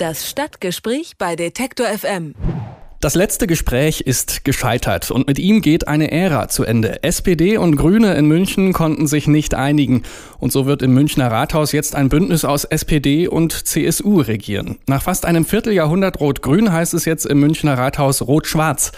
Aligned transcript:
Das 0.00 0.30
Stadtgespräch 0.30 1.18
bei 1.18 1.36
Detektor 1.36 1.86
FM. 1.86 2.34
Das 3.00 3.14
letzte 3.14 3.46
Gespräch 3.46 4.00
ist 4.00 4.46
gescheitert 4.46 5.10
und 5.10 5.26
mit 5.26 5.38
ihm 5.38 5.60
geht 5.60 5.88
eine 5.88 6.10
Ära 6.10 6.48
zu 6.48 6.64
Ende. 6.64 7.02
SPD 7.02 7.58
und 7.58 7.76
Grüne 7.76 8.14
in 8.14 8.24
München 8.24 8.72
konnten 8.72 9.06
sich 9.06 9.26
nicht 9.26 9.52
einigen 9.52 10.04
und 10.38 10.52
so 10.52 10.64
wird 10.64 10.80
im 10.80 10.94
Münchner 10.94 11.30
Rathaus 11.30 11.72
jetzt 11.72 11.94
ein 11.94 12.08
Bündnis 12.08 12.46
aus 12.46 12.64
SPD 12.64 13.28
und 13.28 13.52
CSU 13.52 14.22
regieren. 14.22 14.78
Nach 14.86 15.02
fast 15.02 15.26
einem 15.26 15.44
Vierteljahrhundert 15.44 16.18
Rot-Grün 16.18 16.72
heißt 16.72 16.94
es 16.94 17.04
jetzt 17.04 17.26
im 17.26 17.40
Münchner 17.40 17.76
Rathaus 17.76 18.22
Rot-Schwarz. 18.22 18.92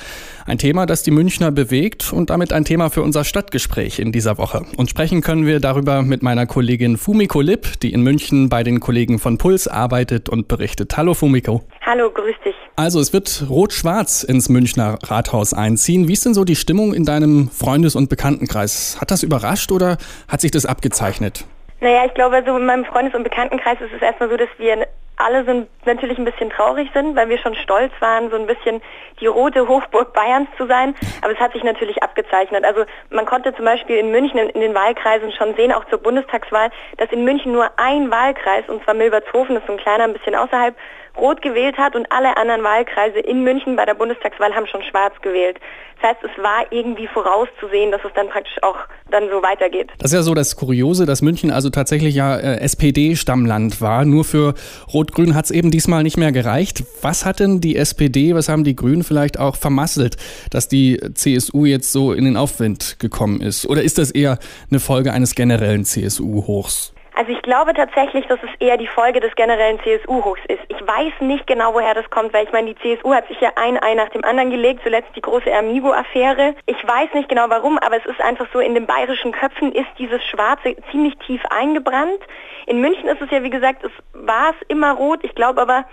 Ein 0.45 0.59
Thema, 0.59 0.87
das 0.87 1.05
die 1.05 1.13
Münchner 1.13 1.53
bewegt 1.53 2.13
und 2.13 2.31
damit 2.31 2.53
ein 2.53 2.65
Thema 2.65 2.91
für 2.91 3.03
unser 3.03 3.23
Stadtgespräch 3.23 4.01
in 4.01 4.11
dieser 4.11 4.39
Woche. 4.39 4.67
Und 4.77 4.91
sprechen 4.91 5.21
können 5.21 5.47
wir 5.47 5.61
darüber 5.61 6.03
mit 6.03 6.23
meiner 6.25 6.47
Kollegin 6.47 6.97
Fumiko 6.97 7.41
Lipp, 7.41 7.79
die 7.81 7.93
in 7.93 8.03
München 8.03 8.49
bei 8.49 8.65
den 8.65 8.81
Kollegen 8.81 9.21
von 9.21 9.39
Puls 9.39 9.69
arbeitet 9.69 10.29
und 10.29 10.49
berichtet. 10.49 10.97
Hallo 10.97 11.15
Fumiko. 11.15 11.63
Hallo, 11.87 12.11
grüß 12.11 12.35
dich. 12.45 12.57
Also 12.75 12.99
es 12.99 13.13
wird 13.13 13.47
rot-schwarz 13.49 14.25
ins 14.25 14.49
Münchner 14.49 14.99
Rathaus 15.05 15.55
einziehen. 15.55 16.09
Wie 16.09 16.15
ist 16.15 16.25
denn 16.27 16.35
so 16.35 16.45
die 16.45 16.57
Stimmung 16.57 16.93
in 16.93 17.05
deinem 17.05 17.49
Freundes- 17.49 17.95
und 17.95 18.09
Bekanntenkreis? 18.09 18.99
Hat 19.01 19.13
das 19.13 19.23
überrascht 19.23 19.71
oder 19.71 19.97
hat 20.27 20.41
sich 20.41 20.51
das 20.51 20.67
abgezeichnet? 20.67 21.45
Naja, 21.81 22.05
ich 22.07 22.15
glaube, 22.15 22.43
so 22.45 22.57
in 22.57 22.67
meinem 22.67 22.85
Freundes- 22.85 23.15
und 23.15 23.23
Bekanntenkreis 23.23 23.81
ist 23.81 23.93
es 23.95 24.03
erstmal 24.03 24.31
so, 24.31 24.37
dass 24.37 24.49
wir 24.59 24.87
alle 25.17 25.45
sind 25.45 25.69
natürlich 25.85 26.19
ein 26.19 26.25
bisschen 26.25 26.51
traurig 26.51 26.91
sind, 26.95 27.15
weil 27.17 27.29
wir 27.29 27.39
schon 27.39 27.55
stolz 27.55 27.93
waren, 28.01 28.31
so 28.31 28.37
ein 28.37 28.47
bisschen 28.47 28.81
die 29.21 29.27
rote 29.27 29.69
Hochburg 29.69 30.13
Bayerns 30.13 30.49
zu 30.57 30.67
sein. 30.67 30.95
Aber 31.23 31.33
es 31.33 31.39
hat 31.39 31.53
sich 31.53 31.63
natürlich 31.63 32.03
abgezeichnet. 32.03 32.65
Also 32.65 32.85
man 33.11 33.27
konnte 33.27 33.55
zum 33.55 33.65
Beispiel 33.65 33.97
in 33.97 34.11
München 34.11 34.39
in, 34.39 34.49
in 34.51 34.61
den 34.61 34.75
Wahlkreisen 34.75 35.33
schon 35.33 35.55
sehen, 35.55 35.73
auch 35.73 35.85
zur 35.87 35.99
Bundestagswahl, 35.99 36.71
dass 36.97 37.11
in 37.13 37.25
München 37.25 37.53
nur 37.53 37.71
ein 37.77 38.11
Wahlkreis, 38.11 38.69
und 38.69 38.83
zwar 38.85 38.95
Milbertshofen, 38.95 39.55
das 39.55 39.63
ist 39.63 39.69
so 39.69 39.75
ein 39.75 39.79
kleiner, 39.79 40.05
ein 40.05 40.13
bisschen 40.13 40.35
außerhalb, 40.35 40.75
rot 41.17 41.43
gewählt 41.43 41.77
hat 41.77 41.95
und 41.95 42.11
alle 42.11 42.37
anderen 42.37 42.65
Wahlkreise 42.65 43.21
in 43.21 43.45
München 43.45 43.77
bei 43.77 43.85
der 43.85 43.95
Bundestagswahl 43.95 44.55
haben 44.55 44.67
schon 44.67 44.83
schwarz 44.83 45.15
gewählt. 45.21 45.59
Das 46.03 46.17
heißt, 46.17 46.25
es 46.25 46.43
war 46.43 46.65
irgendwie 46.71 47.07
vorauszusehen, 47.07 47.93
dass 47.93 48.01
es 48.05 48.11
dann 48.15 48.29
praktisch 48.29 48.61
auch 48.63 48.77
dann 49.11 49.29
so 49.31 49.41
weitergeht. 49.41 49.91
Das 49.99 50.11
ist 50.11 50.17
ja 50.17 50.23
so 50.23 50.35
das 50.35 50.57
Kuriose, 50.57 51.07
dass 51.07 51.23
München 51.23 51.53
also 51.53 51.71
tatsächlich 51.71 52.17
ja 52.17 52.37
äh, 52.37 52.59
SPD-Stammland 52.61 53.81
war. 53.81 54.05
Nur 54.05 54.25
für 54.25 54.55
Rot-Grün 54.93 55.37
hat 55.37 55.45
es 55.45 55.51
eben 55.53 55.71
diesmal 55.71 56.03
nicht 56.03 56.17
mehr 56.17 56.33
gereicht. 56.33 56.83
Was 57.03 57.25
hat 57.25 57.39
denn 57.39 57.61
die 57.61 57.77
SPD, 57.77 58.35
was 58.35 58.49
haben 58.49 58.65
die 58.65 58.75
Grünen 58.75 59.05
vielleicht 59.05 59.39
auch 59.39 59.55
vermasselt, 59.55 60.17
dass 60.51 60.67
die 60.67 61.01
CSU 61.15 61.67
jetzt 61.67 61.93
so 61.93 62.13
in 62.13 62.25
den 62.25 62.37
Aufwind 62.37 62.99
gekommen 62.99 63.41
ist? 63.41 63.67
Oder 63.67 63.83
ist 63.83 63.99
das 63.99 64.11
eher 64.11 64.39
eine 64.71 64.81
Folge 64.81 65.13
eines 65.13 65.37
generellen 65.37 65.85
CSU-Hochs? 65.85 66.95
Also 67.23 67.35
ich 67.35 67.43
glaube 67.43 67.73
tatsächlich, 67.73 68.27
dass 68.27 68.41
es 68.43 68.51
eher 68.59 68.77
die 68.77 68.89
Folge 68.89 69.21
des 69.21 69.33
generellen 69.37 69.79
CSU-Hochs 69.85 70.41
ist. 70.49 70.59
Ich 70.67 70.85
weiß 70.85 71.21
nicht 71.21 71.47
genau, 71.47 71.73
woher 71.73 71.95
das 71.95 72.11
kommt, 72.11 72.33
weil 72.33 72.45
ich 72.45 72.51
meine, 72.51 72.75
die 72.75 72.97
CSU 72.97 73.15
hat 73.15 73.29
sich 73.29 73.41
ja 73.41 73.53
ein 73.55 73.81
Ei 73.81 73.95
nach 73.95 74.09
dem 74.09 74.25
anderen 74.25 74.51
gelegt, 74.51 74.81
zuletzt 74.83 75.11
die 75.15 75.21
große 75.21 75.55
Amigo-Affäre. 75.55 76.57
Ich 76.67 76.85
weiß 76.85 77.15
nicht 77.15 77.29
genau 77.29 77.49
warum, 77.49 77.79
aber 77.79 77.97
es 77.97 78.07
ist 78.07 78.21
einfach 78.21 78.49
so, 78.53 78.59
in 78.59 78.75
den 78.75 78.87
bayerischen 78.87 79.31
Köpfen 79.31 79.71
ist 79.71 79.87
dieses 80.01 80.21
Schwarze 80.25 80.75
ziemlich 80.91 81.17
tief 81.19 81.41
eingebrannt. 81.49 82.19
In 82.67 82.81
München 82.81 83.07
ist 83.09 83.23
es 83.23 83.31
ja, 83.31 83.45
wie 83.45 83.51
gesagt, 83.51 83.85
es 83.85 83.93
war 84.15 84.51
es 84.51 84.67
immer 84.67 84.91
rot. 84.91 85.21
Ich 85.23 85.37
glaube 85.37 85.63
aber, 85.63 85.85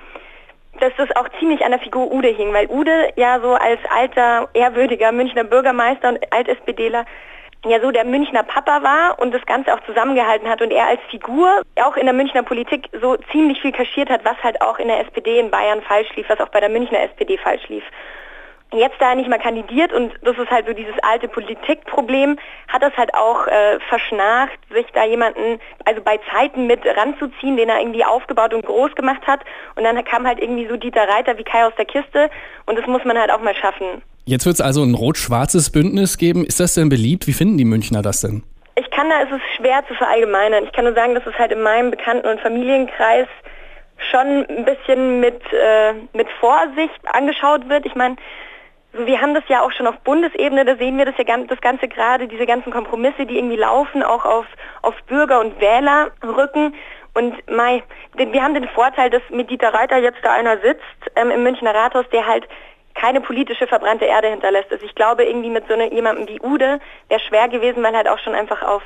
dass 0.80 0.94
das 0.98 1.16
auch 1.16 1.30
ziemlich 1.38 1.64
an 1.64 1.70
der 1.70 1.80
Figur 1.80 2.12
Ude 2.12 2.30
hing, 2.30 2.52
weil 2.54 2.66
Ude 2.72 3.10
ja 3.18 3.40
so 3.40 3.54
als 3.54 3.82
alter, 3.96 4.50
ehrwürdiger 4.56 5.12
Münchner 5.12 5.44
Bürgermeister 5.44 6.10
und 6.10 6.34
Alt-SPDler 6.34 7.06
ja 7.66 7.82
so 7.82 7.92
der 7.92 8.06
Münchner 8.06 8.44
Papa 8.44 8.84
war 8.84 9.20
und 9.20 9.34
das 9.34 9.46
Ganze 9.46 9.74
auch 9.74 9.82
zusammengehalten 9.82 10.50
hat 10.50 10.62
und 10.62 10.72
er 10.72 10.88
als 10.88 11.02
Figur 11.10 11.62
auch 11.84 11.98
in 11.98 12.06
der 12.06 12.14
Münchner 12.14 12.44
Politik 12.44 12.90
so 13.02 13.18
ziemlich 13.32 13.62
viel 13.62 13.72
kaschiert 13.72 14.10
hat, 14.10 14.24
was 14.24 14.42
halt 14.44 14.62
auch 14.62 14.80
in 14.80 14.88
der 14.88 15.02
SPD 15.02 15.40
in 15.40 15.52
Bayern 15.52 15.82
falsch 15.82 16.10
lief, 16.16 16.30
was 16.30 16.40
auch 16.40 16.50
bei 16.50 16.60
der 16.60 16.70
Münchner 16.70 17.02
SPD 17.02 17.38
falsch 17.38 17.68
lief. 17.68 17.84
Jetzt 18.72 19.02
da 19.02 19.10
er 19.10 19.16
nicht 19.16 19.28
mehr 19.28 19.40
kandidiert 19.40 19.92
und 19.92 20.14
das 20.22 20.38
ist 20.38 20.52
halt 20.52 20.68
so 20.68 20.74
dieses 20.74 20.94
alte 21.02 21.28
Politikproblem, 21.28 22.38
hat 22.68 22.84
das 22.84 22.96
halt 22.96 23.16
auch 23.16 23.48
äh, 23.48 23.80
verschnarcht, 23.90 24.60
sich 24.72 24.86
da 24.94 25.06
jemanden, 25.06 25.60
also 25.86 26.02
bei 26.02 26.20
Zeiten 26.32 26.68
mit 26.68 26.86
ranzuziehen, 26.86 27.58
den 27.58 27.68
er 27.68 27.80
irgendwie 27.80 28.06
aufgebaut 28.06 28.54
und 28.54 28.64
groß 28.64 28.94
gemacht 28.94 29.26
hat. 29.26 29.40
Und 29.76 29.86
dann 29.86 30.04
kam 30.06 30.28
halt 30.28 30.40
irgendwie 30.40 30.68
so 30.68 30.78
Dieter 30.78 31.10
Reiter 31.10 31.36
wie 31.40 31.44
Kai 31.44 31.66
aus 31.66 31.74
der 31.80 31.86
Kiste 31.86 32.30
und 32.68 32.78
das 32.78 32.86
muss 32.86 33.04
man 33.06 33.18
halt 33.18 33.32
auch 33.32 33.42
mal 33.42 33.56
schaffen. 33.56 34.04
Jetzt 34.30 34.46
wird 34.46 34.54
es 34.54 34.62
also 34.62 34.84
ein 34.84 34.94
rot-schwarzes 34.94 35.72
Bündnis 35.72 36.20
geben. 36.20 36.46
Ist 36.46 36.60
das 36.60 36.76
denn 36.76 36.88
beliebt? 36.88 37.26
Wie 37.26 37.34
finden 37.34 37.58
die 37.58 37.66
Münchner 37.66 38.04
das 38.04 38.22
denn? 38.22 38.44
Ich 38.76 38.88
kann 38.92 39.10
da, 39.10 39.24
es 39.24 39.32
ist 39.32 39.42
schwer 39.58 39.84
zu 39.88 39.96
verallgemeinern. 39.96 40.66
Ich 40.66 40.72
kann 40.72 40.86
nur 40.86 40.94
sagen, 40.94 41.16
dass 41.16 41.26
es 41.26 41.34
halt 41.34 41.52
in 41.52 41.64
meinem 41.64 41.90
Bekannten- 41.90 42.28
und 42.28 42.40
Familienkreis 42.40 43.26
schon 44.12 44.46
ein 44.48 44.66
bisschen 44.66 45.20
mit, 45.20 45.42
äh, 45.52 45.94
mit 46.14 46.28
Vorsicht 46.40 47.00
angeschaut 47.12 47.68
wird. 47.70 47.88
Ich 47.88 47.96
meine, 47.96 48.18
wir 48.94 49.20
haben 49.20 49.34
das 49.34 49.46
ja 49.48 49.64
auch 49.64 49.72
schon 49.72 49.88
auf 49.88 49.98
Bundesebene, 50.02 50.64
da 50.64 50.76
sehen 50.76 51.00
wir 51.00 51.06
das 51.06 51.16
ja 51.18 51.24
das 51.26 51.62
Ganze 51.62 51.88
gerade, 51.88 52.28
diese 52.28 52.46
ganzen 52.46 52.72
Kompromisse, 52.72 53.26
die 53.26 53.36
irgendwie 53.36 53.58
laufen, 53.58 54.04
auch 54.04 54.26
auf, 54.26 54.46
auf 54.84 54.94
Bürger 55.08 55.40
und 55.40 55.60
Wähler 55.60 56.12
rücken. 56.24 56.76
Und 57.16 57.34
Mai, 57.50 57.82
wir 58.14 58.44
haben 58.44 58.54
den 58.54 58.70
Vorteil, 58.70 59.10
dass 59.10 59.24
mit 59.32 59.50
Dieter 59.50 59.74
Reiter 59.74 59.98
jetzt 59.98 60.20
da 60.22 60.34
einer 60.34 60.60
sitzt 60.60 61.12
ähm, 61.16 61.32
im 61.32 61.42
Münchner 61.42 61.74
Rathaus, 61.74 62.06
der 62.12 62.28
halt 62.28 62.48
keine 63.00 63.22
politische 63.22 63.66
verbrannte 63.66 64.06
Erde 64.06 64.28
hinterlässt. 64.28 64.72
Also 64.72 64.86
ich 64.86 64.94
glaube 64.94 65.24
irgendwie 65.24 65.50
mit 65.50 65.68
so 65.68 65.74
einer, 65.74 65.92
jemandem 65.92 66.28
wie 66.28 66.42
Ude 66.42 66.80
wäre 67.08 67.22
schwer 67.22 67.48
gewesen, 67.48 67.82
weil 67.82 67.96
halt 67.96 68.10
auch 68.10 68.20
schon 68.20 68.36
einfach 68.36 68.62
auf 68.62 68.84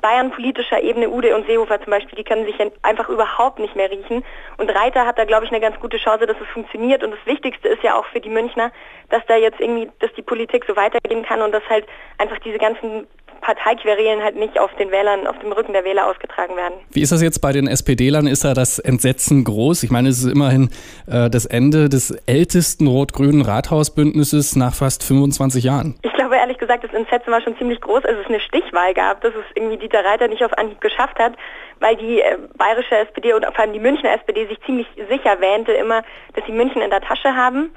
Bayern 0.00 0.30
politischer 0.30 0.80
Ebene, 0.80 1.08
Ude 1.08 1.34
und 1.34 1.46
Seehofer 1.46 1.80
zum 1.80 1.90
Beispiel, 1.90 2.16
die 2.16 2.22
können 2.22 2.44
sich 2.44 2.54
einfach 2.82 3.08
überhaupt 3.08 3.58
nicht 3.58 3.74
mehr 3.74 3.90
riechen. 3.90 4.24
Und 4.56 4.70
Reiter 4.70 5.04
hat 5.04 5.18
da, 5.18 5.24
glaube 5.24 5.44
ich, 5.44 5.50
eine 5.50 5.60
ganz 5.60 5.78
gute 5.80 5.98
Chance, 5.98 6.26
dass 6.26 6.36
es 6.40 6.46
funktioniert. 6.48 7.02
Und 7.02 7.10
das 7.10 7.26
Wichtigste 7.26 7.66
ist 7.68 7.82
ja 7.82 7.96
auch 7.96 8.06
für 8.06 8.20
die 8.20 8.28
Münchner, 8.28 8.70
dass 9.10 9.26
da 9.26 9.34
jetzt 9.34 9.58
irgendwie, 9.60 9.90
dass 9.98 10.12
die 10.14 10.22
Politik 10.22 10.64
so 10.68 10.76
weitergehen 10.76 11.24
kann 11.24 11.42
und 11.42 11.50
dass 11.50 11.68
halt 11.68 11.84
einfach 12.18 12.38
diese 12.38 12.58
ganzen 12.58 13.08
Parteiquerelen 13.48 14.22
halt 14.22 14.36
nicht 14.36 14.58
auf 14.58 14.70
den 14.74 14.90
Wählern, 14.90 15.26
auf 15.26 15.38
dem 15.38 15.52
Rücken 15.52 15.72
der 15.72 15.82
Wähler 15.82 16.06
ausgetragen 16.06 16.54
werden. 16.54 16.74
Wie 16.90 17.00
ist 17.00 17.12
das 17.12 17.22
jetzt 17.22 17.40
bei 17.40 17.50
den 17.50 17.66
SPD-Lern? 17.66 18.26
Ist 18.26 18.44
da 18.44 18.52
das 18.52 18.78
Entsetzen 18.78 19.42
groß? 19.42 19.84
Ich 19.84 19.90
meine, 19.90 20.10
es 20.10 20.18
ist 20.18 20.30
immerhin 20.30 20.68
äh, 21.06 21.30
das 21.30 21.46
Ende 21.46 21.88
des 21.88 22.10
ältesten 22.26 22.86
rot-grünen 22.86 23.40
Rathausbündnisses 23.40 24.54
nach 24.56 24.74
fast 24.74 25.02
25 25.02 25.64
Jahren. 25.64 25.98
Ich 26.02 26.12
glaube 26.12 26.36
ehrlich 26.36 26.58
gesagt, 26.58 26.84
das 26.84 26.92
Entsetzen 26.92 27.32
war 27.32 27.40
schon 27.40 27.56
ziemlich 27.56 27.80
groß, 27.80 28.04
als 28.04 28.18
es 28.18 28.26
eine 28.26 28.40
Stichwahl 28.40 28.92
gab, 28.92 29.22
dass 29.22 29.32
es 29.32 29.46
irgendwie 29.54 29.78
Dieter 29.78 30.04
Reiter 30.04 30.28
nicht 30.28 30.44
auf 30.44 30.52
Anhieb 30.58 30.82
geschafft 30.82 31.18
hat, 31.18 31.32
weil 31.80 31.96
die 31.96 32.20
äh, 32.20 32.36
bayerische 32.58 32.96
SPD 32.96 33.32
und 33.32 33.46
vor 33.46 33.60
allem 33.60 33.72
die 33.72 33.80
Münchner 33.80 34.12
SPD 34.12 34.46
sich 34.46 34.60
ziemlich 34.66 34.86
sicher 35.08 35.40
wähnte 35.40 35.72
immer, 35.72 36.02
dass 36.34 36.44
sie 36.44 36.52
München 36.52 36.82
in 36.82 36.90
der 36.90 37.00
Tasche 37.00 37.34
haben. 37.34 37.70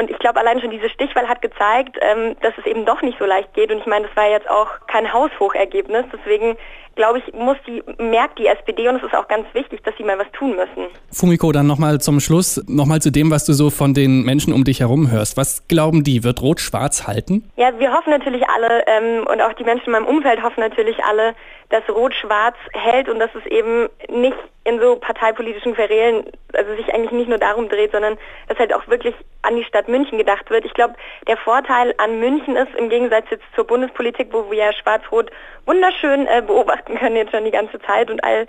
Und 0.00 0.10
ich 0.10 0.18
glaube, 0.18 0.40
allein 0.40 0.62
schon 0.62 0.70
diese 0.70 0.88
Stichwahl 0.88 1.28
hat 1.28 1.42
gezeigt, 1.42 1.98
ähm, 2.00 2.34
dass 2.40 2.54
es 2.56 2.64
eben 2.64 2.86
doch 2.86 3.02
nicht 3.02 3.18
so 3.18 3.26
leicht 3.26 3.52
geht. 3.52 3.70
Und 3.70 3.80
ich 3.80 3.86
meine, 3.86 4.06
das 4.06 4.16
war 4.16 4.30
jetzt 4.30 4.48
auch 4.48 4.68
kein 4.86 5.12
Haushochergebnis. 5.12 6.06
Deswegen 6.10 6.56
glaube 6.96 7.18
ich, 7.18 7.34
muss 7.34 7.58
die, 7.66 7.82
merkt 8.02 8.38
die 8.38 8.46
SPD 8.46 8.88
und 8.88 8.96
es 8.96 9.02
ist 9.02 9.14
auch 9.14 9.28
ganz 9.28 9.46
wichtig, 9.52 9.82
dass 9.84 9.94
sie 9.98 10.04
mal 10.04 10.18
was 10.18 10.30
tun 10.32 10.56
müssen. 10.56 10.90
Fumiko, 11.12 11.52
dann 11.52 11.66
nochmal 11.66 12.00
zum 12.00 12.18
Schluss, 12.18 12.62
nochmal 12.66 13.00
zu 13.00 13.12
dem, 13.12 13.30
was 13.30 13.44
du 13.44 13.52
so 13.52 13.68
von 13.68 13.92
den 13.92 14.22
Menschen 14.24 14.54
um 14.54 14.64
dich 14.64 14.80
herum 14.80 15.10
hörst. 15.10 15.36
Was 15.36 15.68
glauben 15.68 16.02
die, 16.02 16.24
wird 16.24 16.40
Rot-Schwarz 16.40 17.06
halten? 17.06 17.50
Ja, 17.56 17.78
wir 17.78 17.92
hoffen 17.92 18.10
natürlich 18.10 18.42
alle 18.48 18.84
ähm, 18.86 19.26
und 19.26 19.40
auch 19.42 19.52
die 19.52 19.64
Menschen 19.64 19.86
in 19.86 19.92
meinem 19.92 20.06
Umfeld 20.06 20.42
hoffen 20.42 20.60
natürlich 20.60 20.96
alle, 21.04 21.34
dass 21.70 21.88
Rot-Schwarz 21.88 22.56
hält 22.72 23.08
und 23.08 23.20
dass 23.20 23.34
es 23.34 23.46
eben 23.46 23.88
nicht 24.08 24.36
in 24.64 24.80
so 24.80 24.96
parteipolitischen 24.96 25.74
Querelen, 25.74 26.24
also 26.52 26.74
sich 26.74 26.92
eigentlich 26.92 27.12
nicht 27.12 27.28
nur 27.28 27.38
darum 27.38 27.68
dreht, 27.68 27.92
sondern 27.92 28.18
dass 28.48 28.58
halt 28.58 28.74
auch 28.74 28.86
wirklich 28.88 29.14
an 29.42 29.56
die 29.56 29.64
Stadt 29.64 29.88
München 29.88 30.18
gedacht 30.18 30.50
wird. 30.50 30.64
Ich 30.64 30.74
glaube, 30.74 30.94
der 31.26 31.36
Vorteil 31.36 31.94
an 31.98 32.18
München 32.20 32.56
ist, 32.56 32.74
im 32.74 32.90
Gegensatz 32.90 33.24
jetzt 33.30 33.44
zur 33.54 33.66
Bundespolitik, 33.66 34.28
wo 34.32 34.50
wir 34.50 34.58
ja 34.58 34.72
Schwarz-Rot 34.72 35.30
wunderschön 35.64 36.26
äh, 36.26 36.42
beobachten 36.44 36.98
können 36.98 37.16
jetzt 37.16 37.30
schon 37.30 37.44
die 37.44 37.50
ganze 37.50 37.80
Zeit 37.80 38.10
und 38.10 38.22
all 38.24 38.46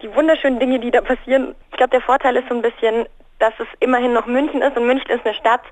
die 0.00 0.14
wunderschönen 0.14 0.58
Dinge, 0.58 0.80
die 0.80 0.90
da 0.90 1.00
passieren. 1.00 1.54
Ich 1.70 1.76
glaube, 1.76 1.90
der 1.90 2.00
Vorteil 2.00 2.36
ist 2.36 2.48
so 2.48 2.54
ein 2.54 2.62
bisschen, 2.62 3.06
dass 3.38 3.52
es 3.58 3.66
immerhin 3.80 4.12
noch 4.12 4.26
München 4.26 4.62
ist 4.62 4.76
und 4.76 4.86
München 4.86 5.10
ist 5.10 5.24
eine 5.24 5.34
Stadt, 5.34 5.62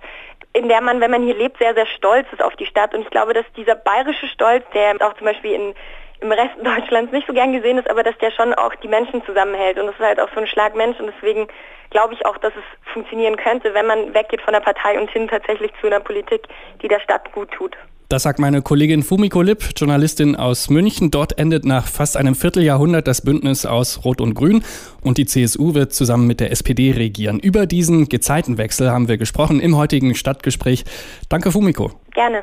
in 0.53 0.69
der 0.69 0.81
man, 0.81 1.01
wenn 1.01 1.11
man 1.11 1.23
hier 1.23 1.37
lebt, 1.37 1.59
sehr, 1.59 1.75
sehr 1.75 1.87
stolz 1.87 2.27
ist 2.33 2.43
auf 2.43 2.57
die 2.57 2.67
Stadt. 2.67 2.95
Und 2.95 3.03
ich 3.03 3.11
glaube, 3.11 3.33
dass 3.33 3.45
dieser 3.57 3.77
bayerische 3.77 4.27
Stolz, 4.27 4.65
der 4.75 4.97
auch 5.01 5.15
zum 5.15 5.27
Beispiel 5.27 5.53
in 5.53 5.75
im 6.21 6.33
Rest 6.33 6.55
Deutschlands 6.63 7.13
nicht 7.13 7.27
so 7.27 7.33
gern 7.33 7.53
gesehen 7.53 7.79
ist, 7.79 7.91
aber 7.91 8.03
dass 8.03 8.17
der 8.19 8.31
schon 8.31 8.55
auch 8.55 8.75
die 8.77 8.89
Menschen 8.89 9.25
zusammenhält. 9.25 9.79
Und 9.79 9.87
das 9.87 9.95
ist 9.95 10.05
halt 10.05 10.21
auch 10.21 10.33
so 10.35 10.41
ein 10.41 10.47
Schlag 10.47 10.75
Mensch 10.75 10.99
und 11.01 11.13
deswegen 11.15 11.49
glaube 11.91 12.15
ich 12.15 12.25
auch, 12.25 12.39
dass 12.39 12.53
es 12.55 12.93
funktionieren 12.93 13.37
könnte, 13.37 13.75
wenn 13.75 13.87
man 13.87 14.15
weggeht 14.15 14.43
von 14.43 14.55
der 14.55 14.61
Partei 14.61 14.99
und 14.99 15.11
hin 15.11 15.29
tatsächlich 15.29 15.73
zu 15.81 15.89
einer 15.89 16.01
Politik, 16.01 16.43
die 16.83 16.89
der 16.89 17.01
Stadt 17.01 17.33
gut 17.33 17.51
tut. 17.51 17.77
Das 18.11 18.25
sagt 18.25 18.41
meine 18.41 18.61
Kollegin 18.61 19.05
Fumiko 19.05 19.41
Lipp, 19.41 19.71
Journalistin 19.77 20.35
aus 20.35 20.69
München. 20.69 21.13
Dort 21.13 21.39
endet 21.39 21.65
nach 21.65 21.87
fast 21.87 22.17
einem 22.17 22.35
Vierteljahrhundert 22.35 23.07
das 23.07 23.23
Bündnis 23.23 23.67
aus 23.67 24.05
Rot 24.05 24.21
und 24.21 24.35
Grün 24.35 24.65
und 25.01 25.17
die 25.17 25.27
CSU 25.27 25.75
wird 25.75 25.93
zusammen 25.93 26.27
mit 26.27 26.41
der 26.41 26.51
SPD 26.51 26.91
regieren. 26.91 27.39
Über 27.39 27.67
diesen 27.67 28.09
Gezeitenwechsel 28.09 28.91
haben 28.91 29.07
wir 29.07 29.17
gesprochen 29.17 29.61
im 29.61 29.77
heutigen 29.77 30.17
Stadtgespräch. 30.17 30.83
Danke, 31.29 31.53
Fumiko. 31.53 31.93
Gerne. 32.13 32.43